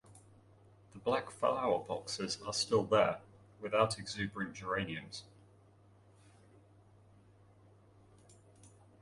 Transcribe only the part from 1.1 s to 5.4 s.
flower boxes are still there, without exuberant geraniums.